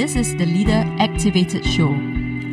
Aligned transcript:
This 0.00 0.16
is 0.16 0.34
the 0.34 0.46
Leader 0.46 0.82
Activated 0.98 1.62
Show. 1.62 1.92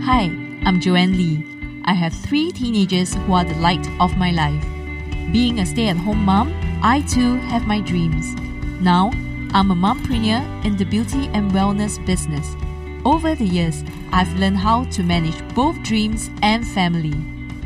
Hi, 0.04 0.24
I'm 0.66 0.82
Joanne 0.82 1.16
Lee. 1.16 1.42
I 1.86 1.94
have 1.94 2.12
three 2.12 2.52
teenagers 2.52 3.14
who 3.14 3.32
are 3.32 3.46
the 3.46 3.56
light 3.56 3.88
of 4.02 4.18
my 4.18 4.32
life. 4.32 4.62
Being 5.32 5.60
a 5.60 5.66
stay 5.66 5.88
at 5.88 5.96
home 5.96 6.26
mom, 6.26 6.54
I 6.84 7.04
too 7.08 7.36
have 7.48 7.66
my 7.66 7.80
dreams. 7.80 8.36
Now, 8.82 9.12
I'm 9.54 9.72
a 9.72 9.76
mompreneur 9.76 10.66
in 10.66 10.76
the 10.76 10.84
beauty 10.84 11.30
and 11.32 11.50
wellness 11.52 12.06
business. 12.06 12.54
Over 13.06 13.34
the 13.34 13.46
years, 13.46 13.82
I've 14.12 14.38
learned 14.38 14.58
how 14.58 14.84
to 14.84 15.02
manage 15.02 15.42
both 15.56 15.82
dreams 15.84 16.30
and 16.42 16.68
family. 16.68 17.16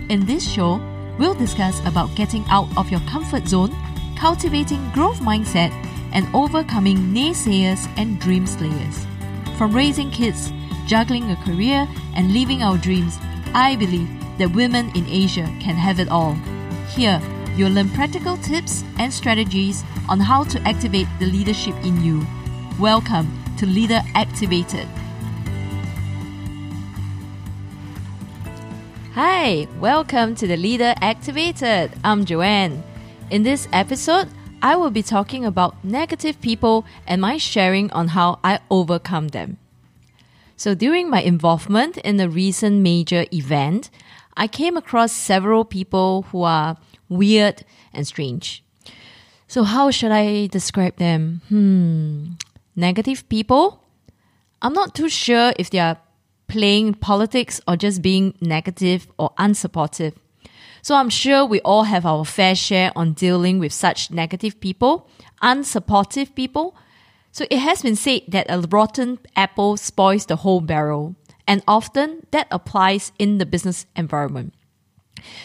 In 0.09 0.27
this 0.27 0.47
show, 0.47 0.79
we'll 1.17 1.33
discuss 1.33 1.83
about 1.87 2.15
getting 2.15 2.45
out 2.49 2.69
of 2.77 2.91
your 2.91 3.01
comfort 3.09 3.47
zone, 3.47 3.75
cultivating 4.15 4.91
growth 4.91 5.21
mindset, 5.21 5.71
and 6.13 6.27
overcoming 6.35 6.97
naysayers 7.15 7.89
and 7.97 8.19
dream 8.19 8.45
slayers. 8.45 9.07
From 9.61 9.75
raising 9.75 10.09
kids, 10.09 10.51
juggling 10.87 11.29
a 11.29 11.35
career, 11.35 11.87
and 12.15 12.33
living 12.33 12.63
our 12.63 12.79
dreams, 12.79 13.19
I 13.53 13.75
believe 13.75 14.09
that 14.39 14.55
women 14.55 14.89
in 14.95 15.05
Asia 15.05 15.45
can 15.59 15.75
have 15.75 15.99
it 15.99 16.09
all. 16.09 16.33
Here, 16.95 17.21
you'll 17.55 17.69
learn 17.69 17.89
practical 17.89 18.37
tips 18.37 18.83
and 18.97 19.13
strategies 19.13 19.83
on 20.09 20.19
how 20.19 20.45
to 20.45 20.59
activate 20.67 21.05
the 21.19 21.27
leadership 21.27 21.75
in 21.85 22.03
you. 22.03 22.25
Welcome 22.79 23.27
to 23.59 23.67
Leader 23.67 24.01
Activated. 24.15 24.87
Hi, 29.13 29.67
welcome 29.79 30.33
to 30.37 30.47
the 30.47 30.57
Leader 30.57 30.95
Activated. 31.01 31.91
I'm 32.03 32.25
Joanne. 32.25 32.81
In 33.29 33.43
this 33.43 33.67
episode, 33.73 34.27
I 34.61 34.75
will 34.75 34.91
be 34.91 35.01
talking 35.01 35.43
about 35.43 35.83
negative 35.83 36.39
people 36.39 36.85
and 37.07 37.19
my 37.21 37.37
sharing 37.37 37.91
on 37.91 38.09
how 38.09 38.39
I 38.43 38.59
overcome 38.69 39.29
them. 39.29 39.57
So, 40.55 40.75
during 40.75 41.09
my 41.09 41.21
involvement 41.21 41.97
in 41.97 42.19
a 42.19 42.29
recent 42.29 42.81
major 42.81 43.25
event, 43.33 43.89
I 44.37 44.47
came 44.47 44.77
across 44.77 45.11
several 45.11 45.65
people 45.65 46.23
who 46.31 46.43
are 46.43 46.77
weird 47.09 47.65
and 47.91 48.05
strange. 48.05 48.63
So, 49.47 49.63
how 49.63 49.89
should 49.89 50.11
I 50.11 50.45
describe 50.47 50.97
them? 50.97 51.41
Hmm, 51.49 52.33
negative 52.75 53.27
people? 53.29 53.83
I'm 54.61 54.73
not 54.73 54.93
too 54.93 55.09
sure 55.09 55.53
if 55.57 55.71
they 55.71 55.79
are 55.79 55.97
playing 56.47 56.93
politics 56.93 57.59
or 57.67 57.75
just 57.75 58.03
being 58.03 58.35
negative 58.39 59.07
or 59.17 59.31
unsupportive. 59.39 60.13
So 60.81 60.95
I'm 60.95 61.09
sure 61.09 61.45
we 61.45 61.61
all 61.61 61.83
have 61.83 62.05
our 62.05 62.25
fair 62.25 62.55
share 62.55 62.91
on 62.95 63.13
dealing 63.13 63.59
with 63.59 63.71
such 63.71 64.11
negative 64.11 64.59
people, 64.59 65.09
unsupportive 65.41 66.33
people. 66.35 66.75
So 67.31 67.45
it 67.49 67.59
has 67.59 67.81
been 67.81 67.95
said 67.95 68.23
that 68.29 68.47
a 68.49 68.59
rotten 68.59 69.19
apple 69.35 69.77
spoils 69.77 70.25
the 70.25 70.37
whole 70.37 70.61
barrel, 70.61 71.15
and 71.47 71.63
often 71.67 72.25
that 72.31 72.47
applies 72.51 73.11
in 73.19 73.37
the 73.37 73.45
business 73.45 73.85
environment. 73.95 74.53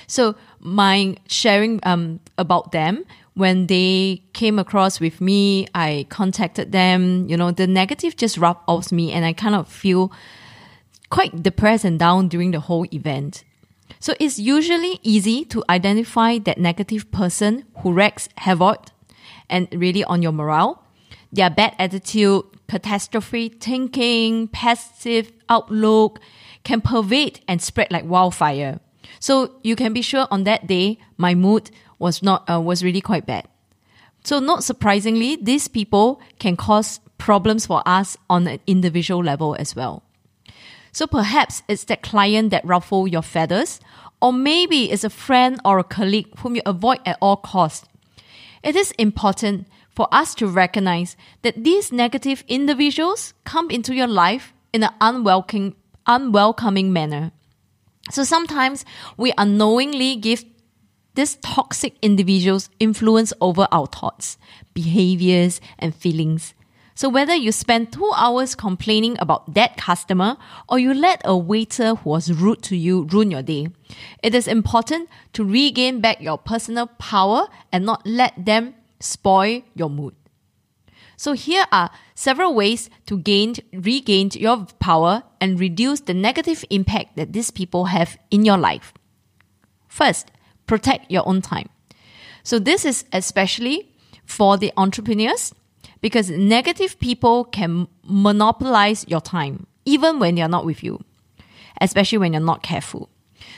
So 0.07 0.37
my 0.59 1.17
sharing 1.29 1.81
um, 1.83 2.21
about 2.39 2.73
them 2.73 3.05
when 3.35 3.67
they 3.67 4.23
came 4.33 4.59
across 4.59 4.99
with 4.99 5.21
me, 5.21 5.67
I 5.75 6.07
contacted 6.09 6.73
them. 6.73 7.29
You 7.29 7.37
know, 7.37 7.51
the 7.51 7.67
negative 7.67 8.17
just 8.17 8.39
rubbed 8.39 8.61
off 8.67 8.91
me, 8.91 9.13
and 9.13 9.27
I 9.27 9.35
kind 9.35 9.55
of 9.55 9.69
feel 9.69 10.11
quite 11.11 11.43
depressed 11.43 11.85
and 11.85 11.99
down 11.99 12.29
during 12.29 12.53
the 12.53 12.61
whole 12.61 12.87
event. 12.93 13.45
So 14.01 14.15
it's 14.21 14.39
usually 14.39 15.01
easy 15.03 15.45
to 15.47 15.65
identify 15.69 16.39
that 16.39 16.59
negative 16.59 17.11
person 17.11 17.65
who 17.79 17.93
wreaks 17.93 18.29
havoc 18.37 18.87
and 19.49 19.69
really 19.73 20.05
on 20.05 20.23
your 20.23 20.33
morale. 20.33 20.83
Their 21.33 21.51
bad 21.51 21.75
attitude, 21.79 22.45
catastrophe 22.69 23.49
thinking, 23.49 24.49
passive 24.49 25.33
outlook 25.49 26.21
can 26.65 26.81
pervade 26.81 27.41
and 27.49 27.61
spread 27.63 27.91
like 27.91 28.05
wildfire. 28.05 28.81
So 29.21 29.59
you 29.63 29.77
can 29.77 29.93
be 29.93 30.03
sure 30.03 30.27
on 30.31 30.45
that 30.45 30.67
day, 30.67 30.99
my 31.17 31.35
mood 31.35 31.71
was 31.99 32.23
not 32.23 32.49
uh, 32.51 32.61
was 32.61 32.85
really 32.85 33.01
quite 33.01 33.27
bad. 33.27 33.49
So 34.25 34.41
not 34.41 34.65
surprisingly, 34.65 35.37
these 35.37 35.69
people 35.69 36.21
can 36.39 36.57
cause 36.57 37.01
problems 37.19 37.67
for 37.67 37.83
us 37.87 38.17
on 38.29 38.47
an 38.47 38.61
individual 38.67 39.23
level 39.23 39.55
as 39.59 39.77
well. 39.77 40.03
So 40.97 41.07
perhaps 41.07 41.63
it's 41.69 41.85
that 41.85 42.01
client 42.01 42.49
that 42.53 42.65
ruffle 42.65 43.07
your 43.07 43.21
feathers, 43.21 43.81
or 44.23 44.33
maybe 44.33 44.91
it's 44.91 45.05
a 45.05 45.11
friend 45.11 45.61
or 45.63 45.79
a 45.79 45.85
colleague 45.85 46.39
whom 46.39 46.57
you 46.57 46.63
avoid 46.65 47.01
at 47.05 47.19
all 47.21 47.37
costs. 47.37 47.87
It 48.63 48.77
is 48.77 48.93
important 48.93 49.69
for 49.91 50.09
us 50.11 50.35
to 50.37 50.47
recognize 50.49 51.15
that 51.43 51.63
these 51.63 51.93
negative 51.93 52.45
individuals 52.49 53.35
come 53.45 53.71
into 53.71 53.95
your 53.95 54.07
life 54.07 54.55
in 54.73 54.85
an 54.85 54.95
unwelcoming, 55.03 55.77
unwelcoming 56.07 56.95
manner. 56.95 57.31
So 58.11 58.25
sometimes 58.25 58.87
we 59.19 59.35
unknowingly 59.37 60.17
give 60.17 60.47
these 61.15 61.37
toxic 61.43 61.97
individuals 62.01 62.71
influence 62.81 63.35
over 63.43 63.69
our 63.71 63.87
thoughts, 63.87 64.39
behaviors, 64.73 65.61
and 65.79 65.95
feelings. 65.95 66.55
So 66.97 67.11
whether 67.11 67.35
you 67.35 67.53
spend 67.53 67.93
two 67.93 68.11
hours 68.17 68.55
complaining 68.55 69.19
about 69.21 69.53
that 69.53 69.77
customer 69.77 70.39
or 70.67 70.79
you 70.79 70.95
let 70.95 71.21
a 71.27 71.37
waiter 71.37 71.95
who 71.95 72.09
was 72.09 72.33
rude 72.33 72.63
to 72.63 72.77
you 72.77 73.03
ruin 73.05 73.31
your 73.31 73.43
day, 73.43 73.69
it 74.23 74.35
is 74.35 74.49
important 74.49 75.11
to 75.35 75.45
regain 75.45 76.01
back 76.01 76.23
your 76.23 76.39
personal 76.39 76.87
power 76.87 77.49
and 77.71 77.85
not 77.85 78.07
let 78.07 78.33
them 78.43 78.75
spoil 78.99 79.61
your 79.75 79.91
mood. 79.91 80.15
So 81.19 81.35
here 81.35 81.67
are 81.71 81.91
several 82.15 82.55
ways 82.55 82.89
to 83.05 83.19
gain, 83.19 83.57
regain 83.75 84.31
your 84.33 84.65
power 84.81 85.23
and 85.39 85.61
reduce 85.61 86.01
the 86.01 86.15
negative 86.15 86.65
impact 86.71 87.19
that 87.19 87.35
these 87.35 87.51
people 87.51 87.87
have 87.87 88.17
in 88.31 88.47
your 88.47 88.57
life. 88.57 88.95
First, 89.87 90.31
protect 90.67 91.11
your 91.11 91.29
own 91.29 91.43
time. 91.43 91.69
So 92.43 92.59
this 92.59 92.87
is 92.87 93.05
especially 93.13 93.93
for 94.25 94.57
the 94.57 94.73
entrepreneurs 94.79 95.53
because 96.01 96.31
negative 96.31 96.99
people 97.01 97.45
can 97.45 97.89
monopolize 98.05 99.05
your 99.09 99.21
time, 99.21 99.67
even 99.85 100.19
when 100.19 100.35
they're 100.35 100.49
not 100.49 100.65
with 100.65 100.83
you, 100.83 101.03
especially 101.81 102.19
when 102.19 102.33
you're 102.33 102.43
not 102.43 102.63
careful. 102.63 103.09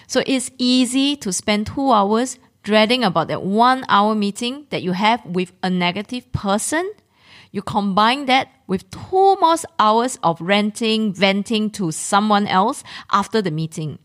So 0.06 0.22
it's 0.26 0.50
easy 0.59 1.16
to 1.16 1.32
spend 1.32 1.66
two 1.66 1.93
hours 1.93 2.38
dreading 2.62 3.04
about 3.04 3.28
that 3.28 3.43
one 3.43 3.84
hour 3.88 4.15
meeting 4.15 4.66
that 4.71 4.82
you 4.82 4.93
have 4.93 5.25
with 5.25 5.53
a 5.62 5.71
negative 5.71 6.31
person. 6.32 6.93
You 7.50 7.62
combine 7.62 8.26
that 8.26 8.49
with 8.66 8.91
two 8.91 9.37
more 9.41 9.56
hours 9.78 10.19
of 10.22 10.41
ranting, 10.41 11.15
venting 11.15 11.70
to 11.70 11.91
someone 11.91 12.47
else 12.47 12.84
after 13.10 13.41
the 13.41 13.50
meeting. 13.50 13.99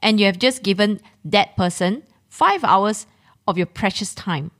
And 0.00 0.20
you 0.20 0.26
have 0.26 0.38
just 0.38 0.62
given 0.62 1.00
that 1.24 1.56
person 1.56 2.02
five 2.28 2.64
hours 2.64 3.06
of 3.46 3.56
your 3.56 3.66
precious 3.66 4.14
time. 4.14 4.50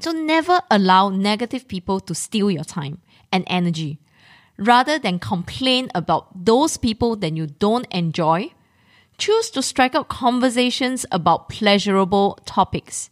So 0.00 0.12
never 0.12 0.60
allow 0.70 1.10
negative 1.10 1.68
people 1.68 2.00
to 2.00 2.14
steal 2.14 2.50
your 2.50 2.64
time 2.64 3.02
and 3.30 3.44
energy. 3.46 3.98
Rather 4.56 4.98
than 4.98 5.18
complain 5.18 5.90
about 5.94 6.44
those 6.46 6.78
people 6.78 7.16
that 7.16 7.36
you 7.36 7.46
don't 7.46 7.86
enjoy, 7.90 8.52
choose 9.18 9.50
to 9.50 9.62
strike 9.62 9.94
up 9.94 10.08
conversations 10.08 11.04
about 11.12 11.50
pleasurable 11.50 12.38
topics. 12.46 13.10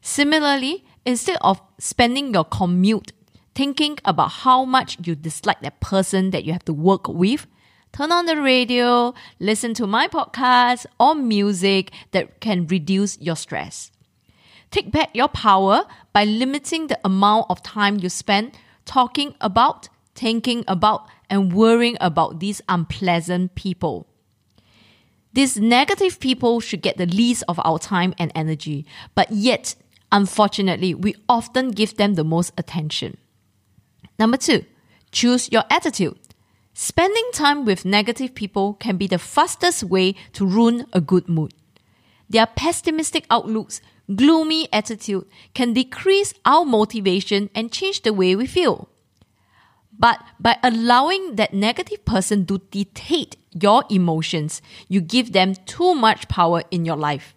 Similarly, 0.00 0.84
instead 1.04 1.38
of 1.40 1.60
spending 1.78 2.32
your 2.32 2.44
commute 2.44 3.12
thinking 3.56 3.98
about 4.04 4.30
how 4.30 4.64
much 4.64 4.96
you 5.04 5.16
dislike 5.16 5.60
that 5.62 5.80
person 5.80 6.30
that 6.30 6.44
you 6.44 6.52
have 6.52 6.64
to 6.66 6.72
work 6.72 7.08
with, 7.08 7.48
turn 7.92 8.12
on 8.12 8.26
the 8.26 8.40
radio, 8.40 9.12
listen 9.40 9.74
to 9.74 9.88
my 9.88 10.06
podcast 10.06 10.86
or 11.00 11.16
music 11.16 11.90
that 12.12 12.40
can 12.40 12.68
reduce 12.68 13.18
your 13.18 13.34
stress. 13.34 13.90
Take 14.70 14.90
back 14.92 15.10
your 15.14 15.28
power 15.28 15.86
by 16.12 16.24
limiting 16.24 16.88
the 16.88 16.98
amount 17.04 17.46
of 17.48 17.62
time 17.62 17.98
you 17.98 18.08
spend 18.08 18.52
talking 18.84 19.34
about, 19.40 19.88
thinking 20.14 20.64
about, 20.68 21.06
and 21.30 21.52
worrying 21.52 21.96
about 22.00 22.40
these 22.40 22.60
unpleasant 22.68 23.54
people. 23.54 24.06
These 25.32 25.58
negative 25.58 26.20
people 26.20 26.60
should 26.60 26.82
get 26.82 26.96
the 26.96 27.06
least 27.06 27.44
of 27.48 27.60
our 27.64 27.78
time 27.78 28.14
and 28.18 28.32
energy, 28.34 28.86
but 29.14 29.30
yet, 29.30 29.74
unfortunately, 30.10 30.94
we 30.94 31.14
often 31.28 31.70
give 31.70 31.96
them 31.96 32.14
the 32.14 32.24
most 32.24 32.52
attention. 32.56 33.18
Number 34.18 34.36
two, 34.36 34.64
choose 35.12 35.52
your 35.52 35.64
attitude. 35.70 36.18
Spending 36.72 37.28
time 37.32 37.64
with 37.64 37.84
negative 37.84 38.34
people 38.34 38.74
can 38.74 38.96
be 38.96 39.06
the 39.06 39.18
fastest 39.18 39.84
way 39.84 40.14
to 40.32 40.46
ruin 40.46 40.86
a 40.92 41.00
good 41.00 41.28
mood. 41.28 41.52
Their 42.30 42.46
pessimistic 42.46 43.26
outlooks 43.30 43.80
gloomy 44.14 44.68
attitude 44.72 45.26
can 45.54 45.72
decrease 45.72 46.34
our 46.44 46.64
motivation 46.64 47.50
and 47.54 47.72
change 47.72 48.02
the 48.02 48.12
way 48.12 48.34
we 48.34 48.46
feel. 48.46 48.88
But 49.98 50.22
by 50.38 50.58
allowing 50.62 51.36
that 51.36 51.52
negative 51.52 52.04
person 52.04 52.46
to 52.46 52.58
dictate 52.70 53.36
your 53.52 53.84
emotions, 53.90 54.62
you 54.88 55.00
give 55.00 55.32
them 55.32 55.54
too 55.66 55.94
much 55.94 56.28
power 56.28 56.62
in 56.70 56.84
your 56.84 56.96
life. 56.96 57.34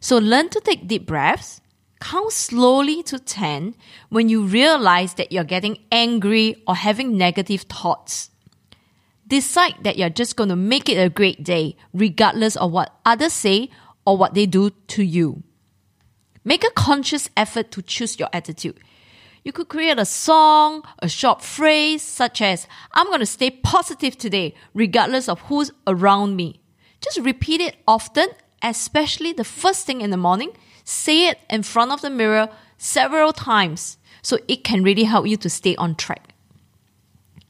So 0.00 0.18
learn 0.18 0.50
to 0.50 0.60
take 0.60 0.86
deep 0.86 1.06
breaths, 1.06 1.62
count 2.00 2.32
slowly 2.32 3.02
to 3.04 3.18
10 3.18 3.74
when 4.10 4.28
you 4.28 4.42
realize 4.42 5.14
that 5.14 5.32
you're 5.32 5.44
getting 5.44 5.78
angry 5.90 6.62
or 6.66 6.74
having 6.74 7.16
negative 7.16 7.62
thoughts. 7.62 8.30
Decide 9.26 9.76
that 9.84 9.96
you're 9.96 10.10
just 10.10 10.36
going 10.36 10.50
to 10.50 10.56
make 10.56 10.90
it 10.90 11.00
a 11.00 11.08
great 11.08 11.42
day, 11.42 11.76
regardless 11.94 12.56
of 12.56 12.72
what 12.72 12.94
others 13.06 13.32
say 13.32 13.70
or 14.04 14.18
what 14.18 14.34
they 14.34 14.44
do 14.44 14.68
to 14.88 15.02
you. 15.02 15.42
Make 16.44 16.64
a 16.64 16.70
conscious 16.70 17.30
effort 17.36 17.70
to 17.72 17.82
choose 17.82 18.18
your 18.18 18.28
attitude. 18.32 18.78
You 19.44 19.52
could 19.52 19.68
create 19.68 19.98
a 19.98 20.04
song, 20.04 20.82
a 21.00 21.08
short 21.08 21.42
phrase 21.42 22.02
such 22.02 22.40
as, 22.42 22.66
I'm 22.92 23.06
going 23.06 23.20
to 23.20 23.26
stay 23.26 23.50
positive 23.50 24.16
today, 24.16 24.54
regardless 24.72 25.28
of 25.28 25.40
who's 25.42 25.70
around 25.86 26.36
me. 26.36 26.60
Just 27.00 27.18
repeat 27.18 27.60
it 27.60 27.76
often, 27.86 28.28
especially 28.62 29.32
the 29.32 29.44
first 29.44 29.86
thing 29.86 30.00
in 30.00 30.10
the 30.10 30.16
morning. 30.16 30.56
Say 30.84 31.28
it 31.28 31.38
in 31.50 31.62
front 31.62 31.92
of 31.92 32.00
the 32.00 32.10
mirror 32.10 32.48
several 32.78 33.32
times 33.32 33.98
so 34.22 34.38
it 34.48 34.64
can 34.64 34.82
really 34.82 35.04
help 35.04 35.26
you 35.26 35.36
to 35.38 35.50
stay 35.50 35.76
on 35.76 35.94
track. 35.94 36.34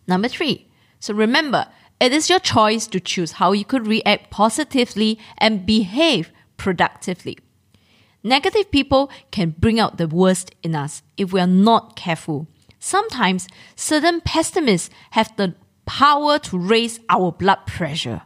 Number 0.07 0.29
three, 0.29 0.69
so 0.99 1.15
remember, 1.15 1.69
it 2.01 2.13
is 2.13 2.29
your 2.29 2.41
choice 2.41 2.87
to 2.89 3.01
choose 3.01 3.33
how 3.33 3.53
you 3.53 3.65
could 3.65 3.87
react 3.87 4.31
positively 4.31 5.19
and 5.39 5.65
behave 5.65 6.33
productively. 6.57 7.39
Negative 8.27 8.71
people 8.71 9.11
can 9.31 9.51
bring 9.51 9.79
out 9.79 9.99
the 9.99 10.09
worst 10.09 10.55
in 10.63 10.75
us 10.75 11.03
if 11.19 11.33
we 11.33 11.41
are 11.41 11.47
not 11.47 11.95
careful. 11.95 12.49
Sometimes 12.79 13.47
certain 13.77 14.23
pessimists 14.23 14.89
have 15.11 15.37
the 15.37 15.55
power 15.85 16.39
to 16.39 16.59
raise 16.59 17.01
our 17.11 17.31
blood 17.31 17.67
pressure. 17.67 18.23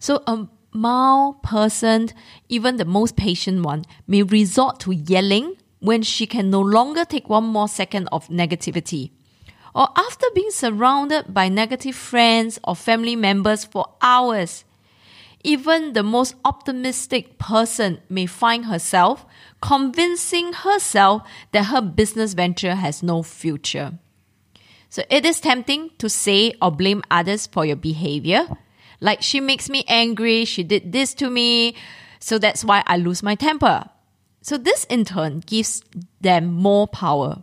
So 0.00 0.24
a 0.26 0.48
mild 0.72 1.40
person, 1.44 2.08
even 2.48 2.78
the 2.78 2.84
most 2.84 3.16
patient 3.16 3.62
one, 3.62 3.84
may 4.08 4.24
resort 4.24 4.80
to 4.80 4.92
yelling 4.92 5.54
when 5.78 6.02
she 6.02 6.26
can 6.26 6.50
no 6.50 6.60
longer 6.60 7.04
take 7.04 7.28
one 7.28 7.44
more 7.44 7.68
second 7.68 8.08
of 8.10 8.26
negativity. 8.26 9.12
Or 9.72 9.88
after 9.96 10.26
being 10.34 10.50
surrounded 10.50 11.32
by 11.32 11.48
negative 11.48 11.94
friends 11.94 12.58
or 12.64 12.74
family 12.74 13.14
members 13.14 13.64
for 13.64 13.86
hours, 14.02 14.64
even 15.44 15.92
the 15.92 16.02
most 16.02 16.34
optimistic 16.44 17.38
person 17.38 18.00
may 18.08 18.26
find 18.26 18.66
herself 18.66 19.26
convincing 19.60 20.52
herself 20.52 21.22
that 21.52 21.64
her 21.64 21.80
business 21.80 22.34
venture 22.34 22.74
has 22.74 23.02
no 23.02 23.22
future. 23.22 23.98
So 24.88 25.02
it 25.08 25.24
is 25.24 25.40
tempting 25.40 25.90
to 25.98 26.08
say 26.08 26.54
or 26.60 26.70
blame 26.70 27.02
others 27.10 27.46
for 27.46 27.64
your 27.64 27.76
behavior. 27.76 28.46
Like 29.00 29.22
she 29.22 29.40
makes 29.40 29.70
me 29.70 29.84
angry, 29.88 30.44
she 30.44 30.62
did 30.62 30.92
this 30.92 31.14
to 31.14 31.30
me, 31.30 31.76
so 32.20 32.38
that's 32.38 32.64
why 32.64 32.84
I 32.86 32.98
lose 32.98 33.22
my 33.22 33.34
temper. 33.34 33.88
So 34.42 34.58
this 34.58 34.84
in 34.84 35.04
turn 35.04 35.40
gives 35.40 35.82
them 36.20 36.52
more 36.52 36.86
power. 36.86 37.42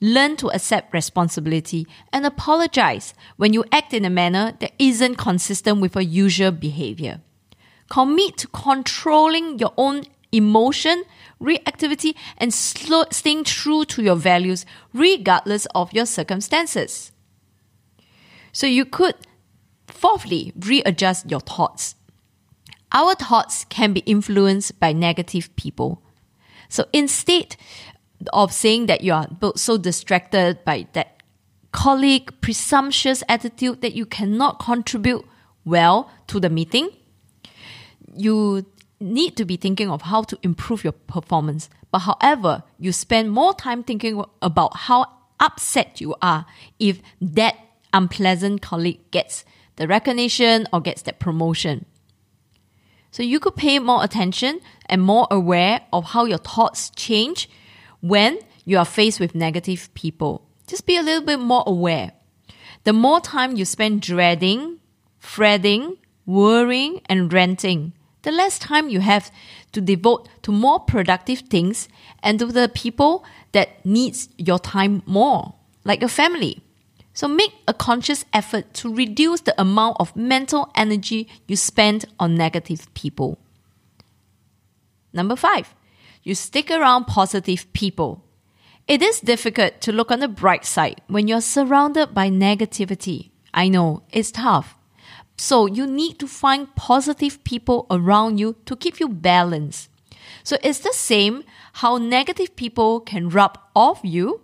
Learn 0.00 0.36
to 0.36 0.50
accept 0.50 0.94
responsibility 0.94 1.86
and 2.12 2.24
apologize 2.24 3.14
when 3.36 3.52
you 3.52 3.64
act 3.72 3.92
in 3.92 4.04
a 4.04 4.10
manner 4.10 4.56
that 4.60 4.72
isn't 4.78 5.16
consistent 5.16 5.80
with 5.80 5.94
your 5.94 6.02
usual 6.02 6.52
behavior. 6.52 7.20
Commit 7.88 8.36
to 8.38 8.48
controlling 8.48 9.58
your 9.58 9.72
own 9.76 10.04
emotion, 10.30 11.04
reactivity, 11.40 12.14
and 12.36 12.52
slow, 12.52 13.04
staying 13.10 13.44
true 13.44 13.84
to 13.86 14.02
your 14.02 14.16
values 14.16 14.66
regardless 14.92 15.66
of 15.74 15.92
your 15.92 16.06
circumstances. 16.06 17.12
So 18.52 18.66
you 18.66 18.84
could, 18.84 19.14
fourthly, 19.86 20.52
readjust 20.58 21.30
your 21.30 21.40
thoughts. 21.40 21.94
Our 22.92 23.14
thoughts 23.14 23.64
can 23.64 23.92
be 23.92 24.00
influenced 24.00 24.78
by 24.80 24.92
negative 24.92 25.54
people. 25.56 26.02
So 26.68 26.86
instead 26.92 27.56
of 28.32 28.52
saying 28.52 28.86
that 28.86 29.02
you 29.02 29.12
are 29.12 29.28
so 29.56 29.78
distracted 29.78 30.64
by 30.64 30.86
that 30.92 31.22
colleague 31.72 32.32
presumptuous 32.40 33.22
attitude 33.28 33.82
that 33.82 33.94
you 33.94 34.06
cannot 34.06 34.58
contribute 34.58 35.24
well 35.64 36.10
to 36.26 36.40
the 36.40 36.50
meeting, 36.50 36.90
you 38.14 38.66
need 39.00 39.36
to 39.36 39.44
be 39.44 39.56
thinking 39.56 39.90
of 39.90 40.02
how 40.02 40.22
to 40.22 40.38
improve 40.42 40.82
your 40.82 40.92
performance. 40.92 41.68
But 41.90 42.00
however, 42.00 42.64
you 42.78 42.92
spend 42.92 43.30
more 43.30 43.54
time 43.54 43.82
thinking 43.82 44.24
about 44.42 44.76
how 44.76 45.06
upset 45.40 46.00
you 46.00 46.14
are 46.20 46.46
if 46.78 47.00
that 47.20 47.54
unpleasant 47.92 48.60
colleague 48.60 49.00
gets 49.10 49.44
the 49.76 49.86
recognition 49.86 50.66
or 50.72 50.80
gets 50.80 51.02
that 51.02 51.20
promotion. 51.20 51.86
So 53.10 53.22
you 53.22 53.40
could 53.40 53.56
pay 53.56 53.78
more 53.78 54.04
attention 54.04 54.60
and 54.86 55.00
more 55.00 55.26
aware 55.30 55.82
of 55.92 56.06
how 56.06 56.24
your 56.24 56.38
thoughts 56.38 56.90
change 56.90 57.48
when 58.00 58.38
you 58.64 58.78
are 58.78 58.84
faced 58.84 59.20
with 59.20 59.34
negative 59.34 59.92
people. 59.94 60.42
Just 60.66 60.86
be 60.86 60.96
a 60.96 61.02
little 61.02 61.24
bit 61.24 61.40
more 61.40 61.64
aware. 61.66 62.12
The 62.84 62.92
more 62.92 63.20
time 63.20 63.56
you 63.56 63.64
spend 63.64 64.02
dreading, 64.02 64.78
fretting, 65.18 65.96
worrying, 66.26 67.00
and 67.06 67.32
ranting, 67.32 67.92
the 68.22 68.30
less 68.30 68.58
time 68.58 68.88
you 68.88 69.00
have 69.00 69.30
to 69.72 69.80
devote 69.80 70.28
to 70.42 70.52
more 70.52 70.80
productive 70.80 71.40
things 71.40 71.88
and 72.22 72.38
to 72.38 72.46
the 72.46 72.68
people 72.68 73.24
that 73.52 73.84
needs 73.84 74.28
your 74.36 74.58
time 74.58 75.02
more, 75.06 75.54
like 75.84 76.00
your 76.00 76.08
family. 76.08 76.60
So 77.14 77.26
make 77.26 77.52
a 77.66 77.74
conscious 77.74 78.24
effort 78.32 78.72
to 78.74 78.94
reduce 78.94 79.40
the 79.40 79.60
amount 79.60 79.96
of 79.98 80.14
mental 80.14 80.70
energy 80.74 81.28
you 81.46 81.56
spend 81.56 82.04
on 82.20 82.36
negative 82.36 82.92
people. 82.94 83.38
Number 85.12 85.34
five, 85.34 85.74
you 86.28 86.34
stick 86.34 86.70
around 86.70 87.06
positive 87.06 87.72
people. 87.72 88.22
It 88.86 89.00
is 89.00 89.20
difficult 89.20 89.80
to 89.80 89.92
look 89.92 90.10
on 90.10 90.20
the 90.20 90.28
bright 90.28 90.66
side 90.66 91.00
when 91.06 91.26
you're 91.26 91.40
surrounded 91.40 92.12
by 92.12 92.28
negativity. 92.28 93.30
I 93.54 93.68
know, 93.70 94.02
it's 94.12 94.30
tough. 94.30 94.76
So 95.38 95.64
you 95.64 95.86
need 95.86 96.18
to 96.18 96.26
find 96.26 96.74
positive 96.76 97.42
people 97.44 97.86
around 97.90 98.36
you 98.36 98.56
to 98.66 98.76
keep 98.76 99.00
you 99.00 99.08
balanced. 99.08 99.88
So 100.44 100.58
it's 100.62 100.80
the 100.80 100.92
same 100.92 101.44
how 101.80 101.96
negative 101.96 102.54
people 102.56 103.00
can 103.00 103.30
rub 103.30 103.58
off 103.74 104.00
you. 104.02 104.42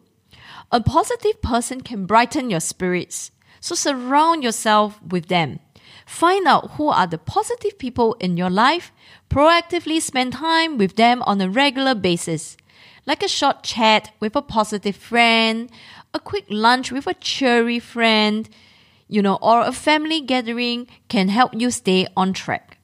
A 0.72 0.80
positive 0.80 1.42
person 1.42 1.82
can 1.82 2.06
brighten 2.06 2.48
your 2.48 2.60
spirits. 2.60 3.30
So 3.60 3.74
surround 3.74 4.42
yourself 4.42 5.02
with 5.02 5.26
them. 5.26 5.60
Find 6.06 6.46
out 6.46 6.72
who 6.72 6.88
are 6.88 7.06
the 7.06 7.18
positive 7.18 7.78
people 7.78 8.14
in 8.20 8.36
your 8.36 8.50
life. 8.50 8.92
Proactively 9.30 10.00
spend 10.00 10.34
time 10.34 10.78
with 10.78 10.96
them 10.96 11.22
on 11.22 11.40
a 11.40 11.48
regular 11.48 11.94
basis. 11.94 12.56
Like 13.06 13.22
a 13.22 13.28
short 13.28 13.62
chat 13.62 14.12
with 14.20 14.36
a 14.36 14.42
positive 14.42 14.96
friend, 14.96 15.70
a 16.12 16.20
quick 16.20 16.44
lunch 16.48 16.92
with 16.92 17.06
a 17.06 17.14
cheery 17.14 17.78
friend, 17.78 18.48
you 19.08 19.20
know, 19.20 19.38
or 19.42 19.60
a 19.60 19.72
family 19.72 20.20
gathering 20.20 20.86
can 21.08 21.28
help 21.28 21.52
you 21.54 21.70
stay 21.70 22.06
on 22.16 22.32
track. 22.32 22.78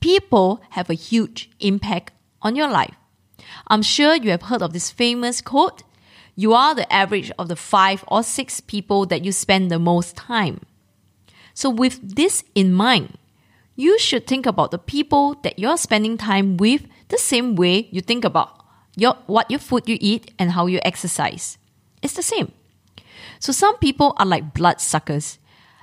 People 0.00 0.62
have 0.70 0.90
a 0.90 0.94
huge 0.94 1.50
impact 1.60 2.12
on 2.42 2.56
your 2.56 2.68
life. 2.68 2.94
I'm 3.68 3.82
sure 3.82 4.14
you 4.14 4.30
have 4.30 4.42
heard 4.42 4.62
of 4.62 4.72
this 4.72 4.90
famous 4.90 5.40
quote 5.40 5.82
You 6.34 6.52
are 6.54 6.74
the 6.74 6.90
average 6.92 7.30
of 7.38 7.48
the 7.48 7.56
five 7.56 8.04
or 8.08 8.22
six 8.22 8.60
people 8.60 9.06
that 9.06 9.24
you 9.24 9.32
spend 9.32 9.70
the 9.70 9.78
most 9.78 10.16
time. 10.16 10.60
So, 11.60 11.68
with 11.68 12.16
this 12.16 12.42
in 12.54 12.72
mind, 12.72 13.18
you 13.76 13.98
should 13.98 14.26
think 14.26 14.46
about 14.46 14.70
the 14.70 14.78
people 14.78 15.34
that 15.42 15.58
you're 15.58 15.76
spending 15.76 16.16
time 16.16 16.56
with 16.56 16.86
the 17.08 17.18
same 17.18 17.54
way 17.54 17.86
you 17.90 18.00
think 18.00 18.24
about 18.24 18.64
your, 18.96 19.18
what 19.26 19.50
your 19.50 19.60
food 19.60 19.86
you 19.86 19.98
eat 20.00 20.32
and 20.38 20.52
how 20.52 20.64
you 20.64 20.80
exercise. 20.82 21.58
It's 22.00 22.14
the 22.14 22.22
same. 22.22 22.52
So 23.40 23.52
some 23.52 23.76
people 23.76 24.14
are 24.16 24.24
like 24.24 24.54
blood 24.54 24.80
suckers, 24.80 25.38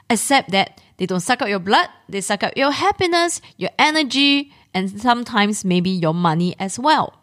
except 0.10 0.50
that 0.50 0.82
they 0.98 1.06
don't 1.06 1.20
suck 1.20 1.44
out 1.44 1.50
your 1.50 1.60
blood, 1.60 1.90
they 2.10 2.22
suck 2.22 2.42
out 2.42 2.58
your 2.58 2.72
happiness, 2.72 3.40
your 3.58 3.70
energy, 3.78 4.52
and 4.74 5.00
sometimes 5.00 5.64
maybe 5.64 5.92
your 5.92 6.16
money 6.16 6.56
as 6.58 6.80
well. 6.80 7.22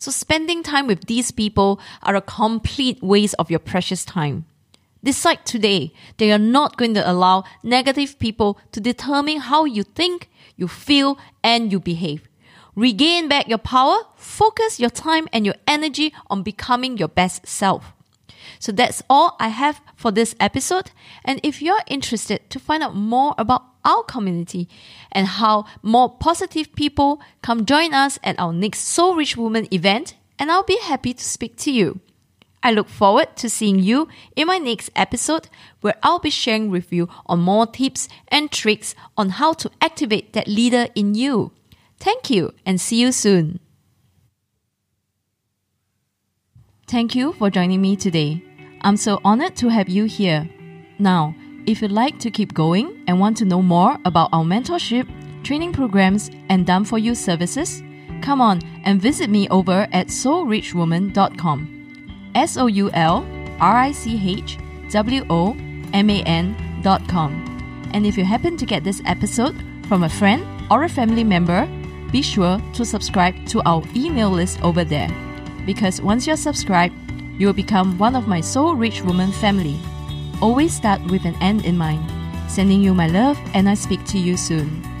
So 0.00 0.10
spending 0.10 0.64
time 0.64 0.88
with 0.88 1.06
these 1.06 1.30
people 1.30 1.78
are 2.02 2.16
a 2.16 2.20
complete 2.20 3.00
waste 3.04 3.36
of 3.38 3.52
your 3.52 3.60
precious 3.60 4.04
time. 4.04 4.46
Decide 5.04 5.44
today 5.44 5.92
that 6.16 6.24
you're 6.24 6.38
not 6.38 6.78
going 6.78 6.94
to 6.94 7.08
allow 7.08 7.44
negative 7.62 8.18
people 8.18 8.58
to 8.72 8.80
determine 8.80 9.38
how 9.38 9.66
you 9.66 9.82
think, 9.82 10.30
you 10.56 10.66
feel, 10.66 11.18
and 11.42 11.70
you 11.70 11.78
behave. 11.78 12.26
Regain 12.74 13.28
back 13.28 13.46
your 13.46 13.58
power, 13.58 13.98
focus 14.16 14.80
your 14.80 14.88
time 14.88 15.28
and 15.30 15.44
your 15.44 15.56
energy 15.68 16.14
on 16.28 16.42
becoming 16.42 16.96
your 16.96 17.08
best 17.08 17.46
self. 17.46 17.92
So 18.58 18.72
that's 18.72 19.02
all 19.10 19.36
I 19.38 19.48
have 19.48 19.82
for 19.94 20.10
this 20.10 20.34
episode. 20.40 20.90
And 21.22 21.38
if 21.42 21.60
you're 21.60 21.82
interested 21.86 22.48
to 22.48 22.58
find 22.58 22.82
out 22.82 22.96
more 22.96 23.34
about 23.36 23.62
our 23.84 24.02
community 24.04 24.68
and 25.12 25.26
how 25.26 25.66
more 25.82 26.16
positive 26.16 26.74
people 26.74 27.20
come 27.42 27.66
join 27.66 27.92
us 27.92 28.18
at 28.24 28.38
our 28.38 28.54
next 28.54 28.80
Soul 28.80 29.16
Rich 29.16 29.36
Woman 29.36 29.68
event, 29.70 30.16
and 30.38 30.50
I'll 30.50 30.64
be 30.64 30.78
happy 30.78 31.12
to 31.12 31.22
speak 31.22 31.56
to 31.58 31.70
you. 31.70 32.00
I 32.64 32.72
look 32.72 32.88
forward 32.88 33.36
to 33.36 33.48
seeing 33.48 33.78
you 33.78 34.08
in 34.34 34.48
my 34.48 34.58
next 34.58 34.90
episode 34.96 35.48
where 35.82 35.94
I'll 36.02 36.18
be 36.18 36.30
sharing 36.30 36.70
with 36.70 36.92
you 36.92 37.08
on 37.26 37.40
more 37.40 37.66
tips 37.66 38.08
and 38.28 38.50
tricks 38.50 38.96
on 39.16 39.28
how 39.28 39.52
to 39.52 39.70
activate 39.80 40.32
that 40.32 40.48
leader 40.48 40.88
in 40.96 41.14
you. 41.14 41.52
Thank 42.00 42.30
you 42.30 42.52
and 42.66 42.80
see 42.80 43.00
you 43.00 43.12
soon. 43.12 43.60
Thank 46.88 47.14
you 47.14 47.34
for 47.34 47.50
joining 47.50 47.80
me 47.80 47.94
today. 47.94 48.42
I'm 48.80 48.96
so 48.96 49.20
honored 49.24 49.56
to 49.56 49.68
have 49.68 49.88
you 49.88 50.04
here. 50.04 50.48
Now, 50.98 51.34
If 51.66 51.80
you'd 51.80 51.92
like 51.92 52.18
to 52.18 52.30
keep 52.30 52.52
going 52.52 53.02
and 53.08 53.18
want 53.18 53.38
to 53.38 53.46
know 53.46 53.62
more 53.62 53.96
about 54.04 54.28
our 54.34 54.44
mentorship, 54.44 55.08
training 55.44 55.72
programs, 55.72 56.30
and 56.50 56.66
done 56.66 56.84
for 56.84 56.98
you 56.98 57.14
services, 57.14 57.82
come 58.20 58.42
on 58.42 58.60
and 58.84 59.00
visit 59.00 59.30
me 59.30 59.48
over 59.48 59.88
at 59.92 60.08
soulrichwoman.com. 60.08 61.73
S 62.34 62.56
O 62.56 62.66
U 62.66 62.90
L 62.92 63.26
R 63.60 63.76
I 63.76 63.92
C 63.92 64.20
H 64.22 64.58
W 64.90 65.24
O 65.30 65.56
M 65.92 66.10
A 66.10 66.22
N.com. 66.22 67.90
And 67.92 68.04
if 68.04 68.18
you 68.18 68.24
happen 68.24 68.56
to 68.56 68.66
get 68.66 68.82
this 68.82 69.02
episode 69.06 69.54
from 69.88 70.02
a 70.02 70.08
friend 70.08 70.44
or 70.70 70.84
a 70.84 70.88
family 70.88 71.24
member, 71.24 71.68
be 72.10 72.22
sure 72.22 72.60
to 72.74 72.84
subscribe 72.84 73.34
to 73.46 73.62
our 73.66 73.82
email 73.94 74.30
list 74.30 74.62
over 74.62 74.84
there. 74.84 75.08
Because 75.66 76.00
once 76.00 76.26
you're 76.26 76.36
subscribed, 76.36 76.94
you 77.38 77.46
will 77.46 77.54
become 77.54 77.98
one 77.98 78.14
of 78.14 78.28
my 78.28 78.40
Soul 78.40 78.74
Rich 78.74 79.02
Woman 79.02 79.32
family. 79.32 79.78
Always 80.40 80.74
start 80.74 81.02
with 81.10 81.24
an 81.24 81.34
end 81.40 81.64
in 81.64 81.76
mind. 81.76 82.04
Sending 82.48 82.82
you 82.82 82.94
my 82.94 83.08
love, 83.08 83.38
and 83.54 83.68
I 83.68 83.74
speak 83.74 84.04
to 84.06 84.18
you 84.18 84.36
soon. 84.36 84.93